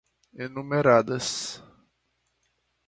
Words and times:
enumeradas 0.43 1.31